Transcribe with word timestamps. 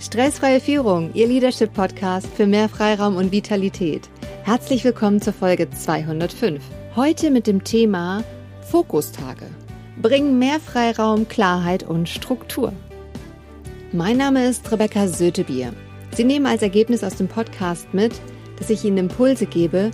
Stressfreie 0.00 0.60
Führung, 0.60 1.10
Ihr 1.14 1.26
Leadership-Podcast 1.26 2.28
für 2.28 2.46
mehr 2.46 2.68
Freiraum 2.68 3.16
und 3.16 3.32
Vitalität. 3.32 4.08
Herzlich 4.44 4.84
willkommen 4.84 5.20
zur 5.20 5.32
Folge 5.32 5.68
205. 5.68 6.62
Heute 6.94 7.32
mit 7.32 7.48
dem 7.48 7.64
Thema 7.64 8.22
Fokustage. 8.70 9.46
Bringen 10.00 10.38
mehr 10.38 10.60
Freiraum, 10.60 11.26
Klarheit 11.26 11.82
und 11.82 12.08
Struktur. 12.08 12.72
Mein 13.90 14.18
Name 14.18 14.46
ist 14.46 14.70
Rebecca 14.70 15.08
Sötebier. 15.08 15.72
Sie 16.14 16.22
nehmen 16.22 16.46
als 16.46 16.62
Ergebnis 16.62 17.02
aus 17.02 17.16
dem 17.16 17.26
Podcast 17.26 17.92
mit, 17.92 18.12
dass 18.56 18.70
ich 18.70 18.84
Ihnen 18.84 18.98
Impulse 18.98 19.46
gebe, 19.46 19.90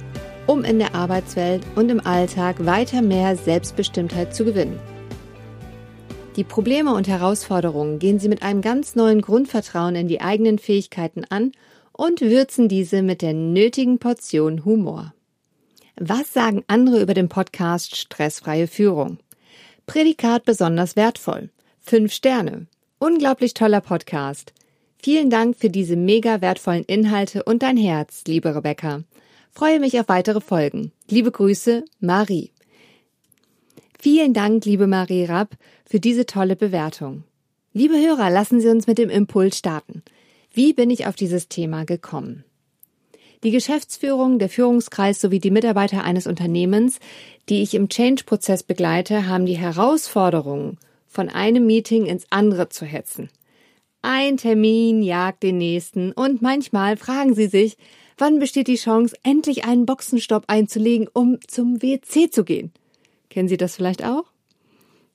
um 0.47 0.65
in 0.65 0.81
der 0.81 0.95
Arbeitswelt 0.95 1.63
und 1.77 1.91
im 1.91 2.05
Alltag 2.07 2.67
weiter 2.67 3.01
mehr 3.01 3.37
Selbstbestimmtheit 3.37 4.35
zu 4.35 4.45
gewinnen. 4.45 4.79
Die 6.37 6.43
Probleme 6.43 6.93
und 6.93 7.07
Herausforderungen 7.07 8.01
gehen 8.01 8.19
Sie 8.19 8.29
mit 8.29 8.43
einem 8.43 8.61
ganz 8.61 8.97
neuen 8.97 9.21
Grundvertrauen 9.21 9.95
in 9.95 10.09
die 10.09 10.21
eigenen 10.21 10.59
Fähigkeiten 10.59 11.25
an 11.25 11.53
und 11.93 12.21
würzen 12.23 12.69
diese 12.69 13.03
mit 13.03 13.23
der 13.23 13.35
nötigen 13.35 14.01
Portion 14.01 14.65
Humor. 14.65 15.15
Was 15.95 16.33
sagen 16.33 16.65
andere 16.67 17.01
über 17.01 17.15
den 17.15 17.29
Podcast 17.29 17.95
Stressfreie 17.95 18.67
Führung? 18.67 19.19
Prädikat 19.87 20.45
besonders 20.45 20.97
wertvoll. 20.97 21.51
Fünf 21.81 22.13
Sterne. 22.13 22.67
Unglaublich 22.99 23.55
toller 23.55 23.81
Podcast. 23.81 24.53
Vielen 25.01 25.31
Dank 25.31 25.57
für 25.57 25.71
diese 25.71 25.95
mega 25.95 26.41
wertvollen 26.41 26.83
Inhalte 26.85 27.45
und 27.45 27.63
dein 27.63 27.77
Herz, 27.77 28.25
liebe 28.27 28.57
Rebecca. 28.57 29.05
Freue 29.53 29.79
mich 29.79 30.01
auf 30.01 30.09
weitere 30.09 30.41
Folgen. 30.41 30.91
Liebe 31.09 31.31
Grüße, 31.31 31.85
Marie. 32.01 32.54
Vielen 34.05 34.35
Dank, 34.35 34.67
liebe 34.67 34.87
Marie 34.87 35.25
Rapp, 35.25 35.57
für 35.87 35.99
diese 35.99 36.27
tolle 36.27 36.57
Bewertung. 36.57 37.25
Liebe 37.73 37.95
Hörer, 37.95 38.29
lassen 38.29 38.61
Sie 38.61 38.69
uns 38.69 38.87
mit 38.87 38.99
dem 38.99 39.09
Impuls 39.09 39.57
starten. 39.57 40.03
Wie 40.53 40.75
bin 40.75 40.91
ich 40.91 41.07
auf 41.07 41.17
dieses 41.17 41.49
Thema 41.49 41.87
gekommen? 41.87 42.45
Die 43.45 43.51
Geschäftsführung, 43.51 44.39
der 44.39 44.51
Führungskreis 44.51 45.23
sowie 45.23 45.39
die 45.39 45.51
Mitarbeiter 45.51 46.05
eines 46.05 46.27
Unternehmens, 46.27 46.99
die 47.49 47.63
ich 47.63 47.73
im 47.73 47.89
Change-Prozess 47.89 48.63
begleite, 48.63 49.27
haben 49.27 49.47
die 49.47 49.57
Herausforderung, 49.57 50.77
von 51.09 51.31
einem 51.31 51.65
Meeting 51.65 52.05
ins 52.05 52.27
andere 52.29 52.69
zu 52.69 52.85
hetzen. 52.85 53.31
Ein 54.03 54.37
Termin 54.37 55.03
jagt 55.03 55.43
den 55.43 55.57
nächsten 55.57 56.13
und 56.13 56.43
manchmal 56.43 56.99
fragen 56.99 57.35
sie 57.35 57.47
sich, 57.47 57.79
wann 58.19 58.39
besteht 58.39 58.69
die 58.69 58.77
Chance, 58.77 59.17
endlich 59.23 59.65
einen 59.65 59.87
Boxenstopp 59.87 60.45
einzulegen, 60.49 61.09
um 61.11 61.39
zum 61.49 61.81
WC 61.81 62.29
zu 62.29 62.45
gehen. 62.45 62.71
Kennen 63.35 63.49
Sie 63.49 63.57
das 63.57 63.75
vielleicht 63.75 64.05
auch? 64.05 64.27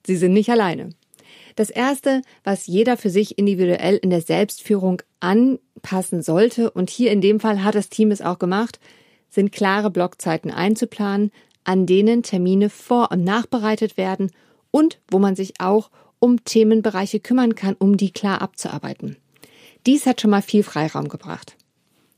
Sie 0.06 0.14
sind 0.14 0.34
nicht 0.34 0.50
alleine. 0.50 0.90
Das 1.56 1.70
Erste, 1.70 2.20
was 2.44 2.66
jeder 2.66 2.98
für 2.98 3.08
sich 3.08 3.38
individuell 3.38 3.96
in 3.96 4.10
der 4.10 4.20
Selbstführung 4.20 5.00
anpassen 5.20 6.20
sollte, 6.20 6.70
und 6.70 6.90
hier 6.90 7.12
in 7.12 7.22
dem 7.22 7.40
Fall 7.40 7.64
hat 7.64 7.74
das 7.74 7.88
Team 7.88 8.10
es 8.10 8.20
auch 8.20 8.38
gemacht, 8.38 8.78
sind 9.30 9.52
klare 9.52 9.90
Blockzeiten 9.90 10.50
einzuplanen, 10.50 11.30
an 11.64 11.86
denen 11.86 12.22
Termine 12.22 12.68
vor- 12.68 13.10
und 13.10 13.24
nachbereitet 13.24 13.96
werden 13.96 14.30
und 14.70 15.00
wo 15.10 15.18
man 15.18 15.34
sich 15.34 15.54
auch 15.58 15.90
um 16.18 16.44
Themenbereiche 16.44 17.20
kümmern 17.20 17.54
kann, 17.54 17.74
um 17.78 17.96
die 17.96 18.12
klar 18.12 18.42
abzuarbeiten. 18.42 19.16
Dies 19.86 20.04
hat 20.04 20.20
schon 20.20 20.30
mal 20.30 20.42
viel 20.42 20.62
Freiraum 20.62 21.08
gebracht. 21.08 21.56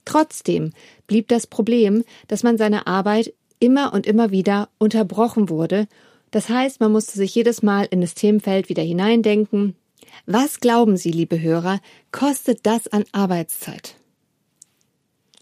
Trotzdem 0.05 0.73
blieb 1.07 1.29
das 1.29 1.47
Problem, 1.47 2.03
dass 2.27 2.43
man 2.43 2.59
seine 2.59 2.89
Arbeit 2.89 3.33
immer 3.63 3.93
und 3.95 4.07
immer 4.07 4.33
wieder 4.33 4.69
unterbrochen 4.79 5.49
wurde. 5.49 5.87
Das 6.33 6.49
heißt, 6.49 6.81
man 6.81 6.91
musste 6.91 7.13
sich 7.13 7.35
jedes 7.35 7.63
Mal 7.63 7.87
in 7.91 8.01
das 8.01 8.15
Themenfeld 8.15 8.69
wieder 8.69 8.83
hineindenken. 8.83 9.77
Was 10.27 10.59
glauben 10.59 10.97
Sie, 10.97 11.13
liebe 11.13 11.41
Hörer, 11.41 11.81
kostet 12.11 12.67
das 12.67 12.89
an 12.89 13.05
Arbeitszeit? 13.13 13.95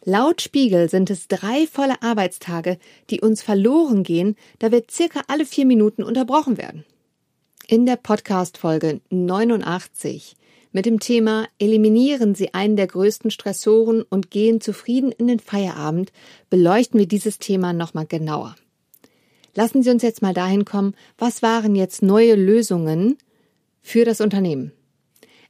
Laut 0.04 0.42
Spiegel 0.42 0.90
sind 0.90 1.08
es 1.10 1.28
drei 1.28 1.66
volle 1.66 2.02
Arbeitstage, 2.02 2.78
die 3.08 3.20
uns 3.20 3.42
verloren 3.42 4.02
gehen, 4.02 4.36
da 4.58 4.70
wir 4.70 4.82
circa 4.90 5.22
alle 5.28 5.46
vier 5.46 5.64
Minuten 5.64 6.02
unterbrochen 6.02 6.58
werden. 6.58 6.84
In 7.68 7.86
der 7.86 7.96
Podcast-Folge 7.96 9.00
89 9.10 10.36
mit 10.72 10.86
dem 10.86 11.00
Thema 11.00 11.46
Eliminieren 11.58 12.34
Sie 12.34 12.54
einen 12.54 12.76
der 12.76 12.86
größten 12.86 13.30
Stressoren 13.30 14.02
und 14.02 14.30
gehen 14.30 14.60
zufrieden 14.60 15.12
in 15.12 15.26
den 15.26 15.40
Feierabend 15.40 16.12
beleuchten 16.48 16.98
wir 16.98 17.08
dieses 17.08 17.38
Thema 17.38 17.72
nochmal 17.72 18.06
genauer. 18.06 18.56
Lassen 19.54 19.82
Sie 19.82 19.90
uns 19.90 20.02
jetzt 20.02 20.22
mal 20.22 20.34
dahin 20.34 20.64
kommen, 20.64 20.94
was 21.18 21.42
waren 21.42 21.74
jetzt 21.74 22.02
neue 22.02 22.34
Lösungen 22.34 23.18
für 23.82 24.04
das 24.04 24.20
Unternehmen? 24.20 24.72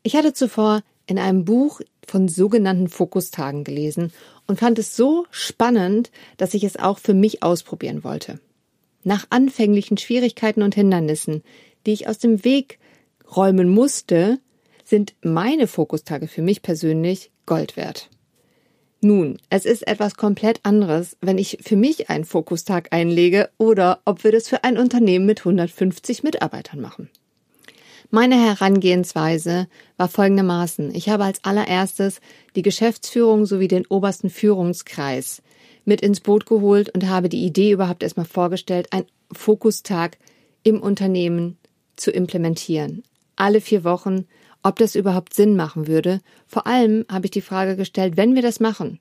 Ich 0.03 0.16
hatte 0.16 0.32
zuvor 0.32 0.82
in 1.06 1.19
einem 1.19 1.44
Buch 1.44 1.80
von 2.06 2.28
sogenannten 2.28 2.88
Fokustagen 2.88 3.64
gelesen 3.64 4.12
und 4.47 4.59
fand 4.59 4.78
es 4.78 4.97
so 4.97 5.26
spannend, 5.30 6.10
dass 6.38 6.54
ich 6.54 6.64
es 6.64 6.78
auch 6.78 6.98
für 6.98 7.14
mich 7.14 7.42
ausprobieren 7.42 8.04
wollte. 8.04 8.41
Nach 9.04 9.26
anfänglichen 9.30 9.98
Schwierigkeiten 9.98 10.62
und 10.62 10.75
Hindernissen, 10.75 11.42
die 11.86 11.92
ich 11.92 12.09
aus 12.09 12.19
dem 12.19 12.44
Weg 12.44 12.78
räumen 13.36 13.69
musste, 13.69 14.38
sind 14.91 15.15
meine 15.23 15.67
Fokustage 15.67 16.28
für 16.28 16.43
mich 16.43 16.62
persönlich 16.62 17.31
Gold 17.47 17.77
wert. 17.77 18.11
Nun, 19.01 19.39
es 19.49 19.65
ist 19.65 19.87
etwas 19.87 20.17
komplett 20.17 20.61
anderes, 20.65 21.17
wenn 21.23 21.39
ich 21.39 21.59
für 21.62 21.77
mich 21.77 22.11
einen 22.11 22.27
Fokustag 22.27 22.89
einlege 22.91 23.49
oder 23.56 24.01
ob 24.05 24.25
wir 24.25 24.33
das 24.33 24.49
für 24.49 24.62
ein 24.65 24.77
Unternehmen 24.77 25.25
mit 25.25 25.41
150 25.41 26.23
Mitarbeitern 26.23 26.81
machen. 26.81 27.09
Meine 28.11 28.34
Herangehensweise 28.34 29.69
war 29.97 30.09
folgendermaßen. 30.09 30.95
Ich 30.95 31.09
habe 31.09 31.25
als 31.25 31.45
allererstes 31.45 32.21
die 32.57 32.62
Geschäftsführung 32.62 33.47
sowie 33.47 33.69
den 33.69 33.87
obersten 33.87 34.28
Führungskreis 34.28 35.41
mit 35.84 36.03
ins 36.03 36.21
Boot 36.21 36.45
geholt 36.45 36.91
und 36.91 37.09
habe 37.09 37.28
die 37.28 37.47
Idee 37.47 37.71
überhaupt 37.71 38.03
erstmal 38.03 38.27
vorgestellt, 38.27 38.93
einen 38.93 39.07
Fokustag 39.33 40.19
im 40.65 40.83
Unternehmen 40.83 41.57
zu 41.97 42.11
implementieren. 42.11 43.05
Alle 43.37 43.61
vier 43.61 43.84
Wochen 43.84 44.27
ob 44.62 44.76
das 44.76 44.94
überhaupt 44.94 45.34
Sinn 45.34 45.56
machen 45.56 45.87
würde. 45.87 46.21
Vor 46.47 46.66
allem 46.66 47.04
habe 47.10 47.26
ich 47.26 47.31
die 47.31 47.41
Frage 47.41 47.76
gestellt, 47.76 48.16
wenn 48.16 48.34
wir 48.34 48.43
das 48.43 48.60
machen, 48.60 48.98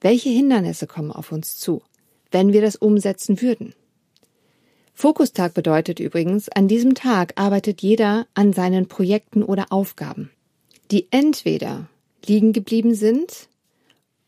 welche 0.00 0.30
Hindernisse 0.30 0.86
kommen 0.86 1.12
auf 1.12 1.32
uns 1.32 1.56
zu, 1.58 1.82
wenn 2.30 2.52
wir 2.52 2.60
das 2.60 2.76
umsetzen 2.76 3.40
würden? 3.40 3.74
Fokustag 4.94 5.54
bedeutet 5.54 6.00
übrigens, 6.00 6.48
an 6.48 6.68
diesem 6.68 6.94
Tag 6.94 7.32
arbeitet 7.36 7.82
jeder 7.82 8.26
an 8.34 8.52
seinen 8.52 8.88
Projekten 8.88 9.42
oder 9.42 9.66
Aufgaben, 9.70 10.30
die 10.90 11.08
entweder 11.10 11.88
liegen 12.26 12.52
geblieben 12.52 12.94
sind 12.94 13.48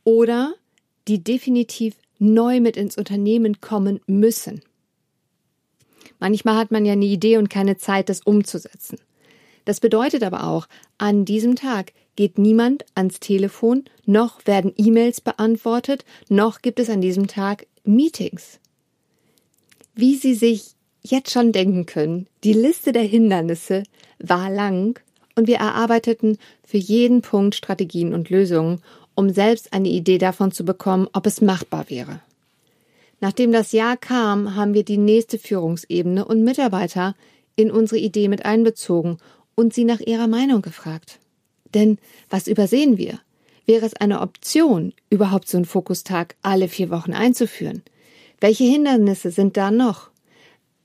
oder 0.05 0.55
die 1.07 1.23
definitiv 1.23 1.95
neu 2.19 2.61
mit 2.61 2.77
ins 2.77 2.97
Unternehmen 2.97 3.61
kommen 3.61 4.01
müssen. 4.07 4.63
Manchmal 6.19 6.57
hat 6.57 6.71
man 6.71 6.87
ja 6.87 6.93
eine 6.93 7.05
Idee 7.05 7.37
und 7.37 7.51
keine 7.51 7.77
Zeit, 7.77 8.09
das 8.09 8.21
umzusetzen. 8.23 8.99
Das 9.65 9.81
bedeutet 9.81 10.23
aber 10.23 10.45
auch, 10.45 10.67
an 10.99 11.25
diesem 11.25 11.57
Tag 11.57 11.93
geht 12.17 12.39
niemand 12.39 12.85
ans 12.95 13.21
Telefon, 13.21 13.85
noch 14.05 14.47
werden 14.47 14.73
E-Mails 14.77 15.21
beantwortet, 15.21 16.05
noch 16.29 16.63
gibt 16.63 16.79
es 16.79 16.91
an 16.91 17.01
diesem 17.01 17.27
Tag 17.27 17.67
Meetings. 17.85 18.61
Wie 19.95 20.17
Sie 20.17 20.35
sich 20.35 20.75
jetzt 21.03 21.31
schon 21.31 21.53
denken 21.53 21.87
können, 21.87 22.27
die 22.45 22.53
Liste 22.53 22.93
der 22.93 23.03
Hindernisse 23.03 23.83
war 24.19 24.51
lang 24.51 25.01
und 25.37 25.47
wir 25.47 25.57
erarbeiteten 25.57 26.39
für 26.65 26.79
jeden 26.79 27.23
Punkt 27.23 27.55
Strategien 27.55 28.15
und 28.15 28.31
Lösungen, 28.31 28.81
um 29.15 29.31
selbst 29.31 29.73
eine 29.73 29.89
Idee 29.89 30.19
davon 30.19 30.53
zu 30.53 30.65
bekommen, 30.65 31.09
ob 31.13 31.27
es 31.27 31.41
machbar 31.41 31.89
wäre. 31.89 32.21
Nachdem 33.21 33.53
das 33.53 33.73
Jahr 33.73 33.97
kam, 33.97 34.55
haben 34.55 34.75
wir 34.75 34.85
die 34.85 34.99
nächste 34.99 35.39
Führungsebene 35.39 36.25
und 36.25 36.43
Mitarbeiter 36.43 37.15
in 37.57 37.71
unsere 37.71 38.01
Idee 38.01 38.29
mit 38.29 38.45
einbezogen 38.45 39.19
und 39.55 39.75
sie 39.75 39.85
nach 39.85 40.01
ihrer 40.01 40.27
Meinung 40.27 40.63
gefragt. 40.63 41.19
Denn 41.75 41.99
was 42.31 42.47
übersehen 42.47 42.99
wir? 42.99 43.21
Wäre 43.67 43.87
es 43.87 43.95
eine 43.95 44.21
Option, 44.21 44.93
überhaupt 45.11 45.49
so 45.49 45.57
einen 45.57 45.65
Fokustag 45.65 46.37
alle 46.43 46.69
vier 46.69 46.91
Wochen 46.91 47.13
einzuführen? 47.13 47.83
Welche 48.41 48.65
Hindernisse 48.65 49.31
sind 49.31 49.57
da 49.57 49.71
noch? 49.71 50.11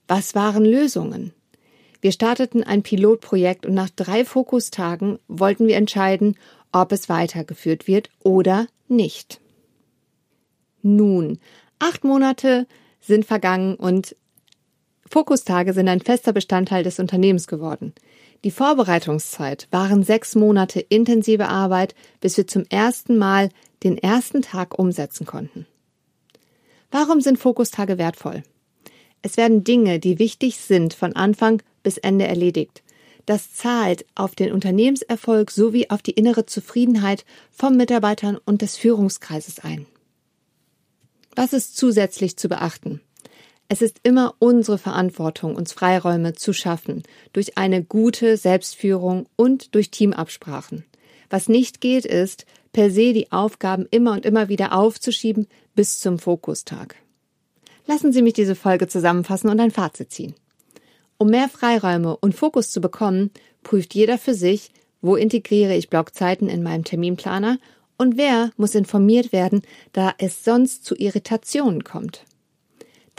Was 0.08 0.34
waren 0.34 0.64
Lösungen? 0.64 1.34
Wir 2.02 2.14
starteten 2.14 2.64
ein 2.64 2.82
Pilotprojekt 2.82 3.66
und 3.66 3.74
nach 3.74 3.90
drei 3.90 4.24
Fokustagen 4.24 5.20
wollten 5.28 5.68
wir 5.68 5.76
entscheiden, 5.76 6.38
ob 6.72 6.92
es 6.92 7.10
weitergeführt 7.10 7.88
wird 7.88 8.10
oder 8.24 8.68
nicht. 8.88 9.42
Nun, 10.82 11.40
acht 11.80 12.04
Monate 12.06 12.68
sind 13.02 13.26
vergangen 13.26 13.76
und 13.76 14.16
Fokustage 15.10 15.74
sind 15.74 15.88
ein 15.88 16.02
fester 16.02 16.34
Bestandteil 16.34 16.84
des 16.84 17.00
Unternehmens 17.00 17.48
geworden. 17.48 17.94
Die 18.44 18.52
Vorbereitungszeit 18.52 19.68
waren 19.72 20.04
sechs 20.04 20.36
Monate 20.36 20.80
intensive 20.80 21.48
Arbeit, 21.48 21.96
bis 22.22 22.38
wir 22.38 22.48
zum 22.48 22.64
ersten 22.70 23.18
Mal 23.18 23.50
den 23.84 23.98
ersten 23.98 24.42
Tag 24.42 24.78
umsetzen 24.78 25.26
konnten. 25.26 25.66
Warum 26.92 27.22
sind 27.22 27.40
Fokustage 27.40 27.98
wertvoll? 27.98 28.44
Es 29.22 29.36
werden 29.36 29.64
Dinge, 29.64 30.00
die 30.00 30.20
wichtig 30.20 30.58
sind, 30.58 30.94
von 30.94 31.16
Anfang 31.16 31.62
bis 31.84 31.98
Ende 31.98 32.28
erledigt. 32.28 32.84
Das 33.26 33.54
zahlt 33.54 34.06
auf 34.16 34.34
den 34.34 34.52
Unternehmenserfolg 34.52 35.52
sowie 35.52 35.90
auf 35.90 36.02
die 36.02 36.14
innere 36.14 36.46
Zufriedenheit 36.46 37.26
von 37.52 37.76
Mitarbeitern 37.76 38.38
und 38.44 38.62
des 38.62 38.78
Führungskreises 38.78 39.60
ein. 39.60 39.86
Was 41.36 41.54
ist 41.54 41.78
zusätzlich 41.78 42.38
zu 42.38 42.50
beachten? 42.50 43.02
Es 43.72 43.84
ist 43.84 44.00
immer 44.02 44.34
unsere 44.40 44.80
Verantwortung, 44.80 45.56
uns 45.56 45.74
Freiräume 45.74 46.34
zu 46.34 46.54
schaffen, 46.54 47.04
durch 47.34 47.56
eine 47.60 47.84
gute 47.84 48.36
Selbstführung 48.36 49.28
und 49.36 49.76
durch 49.76 49.92
Teamabsprachen. 49.92 50.86
Was 51.30 51.48
nicht 51.48 51.80
geht, 51.80 52.04
ist, 52.04 52.48
per 52.74 52.90
se 52.90 53.14
die 53.14 53.32
Aufgaben 53.32 53.86
immer 53.92 54.14
und 54.14 54.26
immer 54.26 54.50
wieder 54.50 54.74
aufzuschieben 54.74 55.48
bis 55.76 56.00
zum 56.00 56.18
Fokustag. 56.18 56.96
Lassen 57.86 58.12
Sie 58.12 58.24
mich 58.24 58.34
diese 58.34 58.56
Folge 58.56 58.88
zusammenfassen 58.88 59.52
und 59.52 59.60
ein 59.60 59.72
Fazit 59.72 60.12
ziehen. 60.12 60.34
Um 61.20 61.30
mehr 61.30 61.48
Freiräume 61.48 62.18
und 62.18 62.34
Fokus 62.34 62.72
zu 62.72 62.82
bekommen, 62.82 63.30
prüft 63.62 63.94
jeder 63.94 64.18
für 64.18 64.34
sich, 64.34 64.72
wo 65.02 65.16
integriere 65.16 65.76
ich 65.76 65.92
Blockzeiten 65.92 66.50
in 66.50 66.64
meinem 66.64 66.86
Terminplaner 66.86 67.60
und 68.00 68.18
wer 68.18 68.50
muss 68.58 68.74
informiert 68.74 69.32
werden, 69.32 69.62
da 69.94 70.16
es 70.18 70.44
sonst 70.44 70.86
zu 70.86 70.96
Irritationen 70.96 71.84
kommt. 71.84 72.26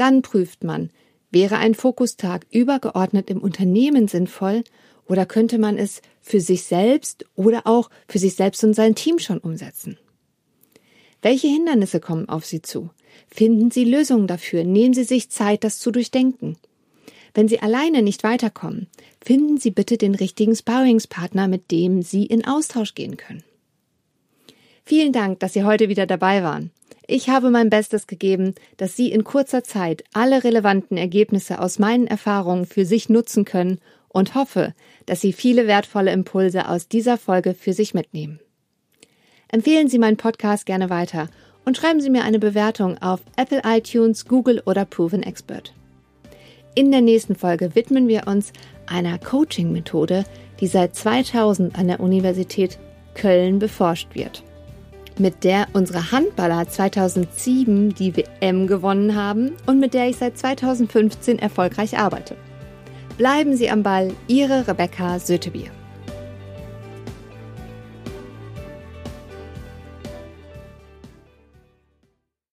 Dann 0.00 0.22
prüft 0.22 0.64
man, 0.64 0.88
wäre 1.30 1.58
ein 1.58 1.74
Fokustag 1.74 2.46
übergeordnet 2.50 3.28
im 3.28 3.42
Unternehmen 3.42 4.08
sinnvoll 4.08 4.64
oder 5.04 5.26
könnte 5.26 5.58
man 5.58 5.76
es 5.76 6.00
für 6.22 6.40
sich 6.40 6.62
selbst 6.62 7.26
oder 7.34 7.66
auch 7.66 7.90
für 8.08 8.18
sich 8.18 8.34
selbst 8.34 8.64
und 8.64 8.72
sein 8.72 8.94
Team 8.94 9.18
schon 9.18 9.36
umsetzen? 9.36 9.98
Welche 11.20 11.48
Hindernisse 11.48 12.00
kommen 12.00 12.30
auf 12.30 12.46
Sie 12.46 12.62
zu? 12.62 12.88
Finden 13.28 13.70
Sie 13.70 13.84
Lösungen 13.84 14.26
dafür, 14.26 14.64
nehmen 14.64 14.94
Sie 14.94 15.04
sich 15.04 15.28
Zeit, 15.28 15.64
das 15.64 15.78
zu 15.78 15.90
durchdenken. 15.90 16.56
Wenn 17.34 17.46
Sie 17.46 17.60
alleine 17.60 18.00
nicht 18.00 18.22
weiterkommen, 18.22 18.86
finden 19.22 19.58
Sie 19.58 19.70
bitte 19.70 19.98
den 19.98 20.14
richtigen 20.14 20.56
Sparringspartner, 20.56 21.46
mit 21.46 21.70
dem 21.70 22.00
Sie 22.00 22.24
in 22.24 22.46
Austausch 22.46 22.94
gehen 22.94 23.18
können. 23.18 23.44
Vielen 24.82 25.12
Dank, 25.12 25.40
dass 25.40 25.52
Sie 25.52 25.64
heute 25.64 25.90
wieder 25.90 26.06
dabei 26.06 26.42
waren. 26.42 26.70
Ich 27.12 27.28
habe 27.28 27.50
mein 27.50 27.70
Bestes 27.70 28.06
gegeben, 28.06 28.54
dass 28.76 28.94
Sie 28.94 29.10
in 29.10 29.24
kurzer 29.24 29.64
Zeit 29.64 30.04
alle 30.12 30.44
relevanten 30.44 30.96
Ergebnisse 30.96 31.60
aus 31.60 31.80
meinen 31.80 32.06
Erfahrungen 32.06 32.66
für 32.66 32.84
sich 32.84 33.08
nutzen 33.08 33.44
können 33.44 33.80
und 34.06 34.36
hoffe, 34.36 34.74
dass 35.06 35.20
Sie 35.20 35.32
viele 35.32 35.66
wertvolle 35.66 36.12
Impulse 36.12 36.68
aus 36.68 36.86
dieser 36.86 37.18
Folge 37.18 37.54
für 37.54 37.72
sich 37.72 37.94
mitnehmen. 37.94 38.38
Empfehlen 39.48 39.88
Sie 39.88 39.98
meinen 39.98 40.18
Podcast 40.18 40.66
gerne 40.66 40.88
weiter 40.88 41.28
und 41.64 41.76
schreiben 41.76 42.00
Sie 42.00 42.10
mir 42.10 42.22
eine 42.22 42.38
Bewertung 42.38 42.96
auf 42.98 43.18
Apple 43.36 43.62
iTunes, 43.64 44.26
Google 44.26 44.62
oder 44.64 44.84
Proven 44.84 45.24
Expert. 45.24 45.74
In 46.76 46.92
der 46.92 47.00
nächsten 47.00 47.34
Folge 47.34 47.74
widmen 47.74 48.06
wir 48.06 48.28
uns 48.28 48.52
einer 48.86 49.18
Coaching-Methode, 49.18 50.22
die 50.60 50.68
seit 50.68 50.94
2000 50.94 51.76
an 51.76 51.88
der 51.88 51.98
Universität 51.98 52.78
Köln 53.14 53.58
beforscht 53.58 54.14
wird 54.14 54.44
mit 55.20 55.44
der 55.44 55.68
unsere 55.72 56.10
Handballer 56.10 56.68
2007 56.68 57.94
die 57.94 58.16
WM 58.16 58.66
gewonnen 58.66 59.14
haben 59.14 59.52
und 59.66 59.78
mit 59.78 59.94
der 59.94 60.08
ich 60.08 60.16
seit 60.16 60.38
2015 60.38 61.38
erfolgreich 61.38 61.98
arbeite. 61.98 62.36
Bleiben 63.18 63.56
Sie 63.56 63.70
am 63.70 63.82
Ball, 63.82 64.12
Ihre 64.26 64.66
Rebecca 64.66 65.18
Sötebier. 65.18 65.70